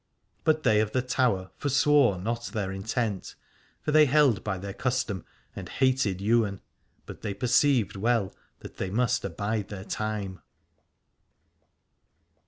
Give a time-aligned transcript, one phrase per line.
[0.43, 3.35] But they of the Tower forswore not their intent,
[3.81, 5.23] for they held by their custom
[5.55, 6.59] and hated Ywain,
[7.05, 10.39] but they perceived well that they must abide their time.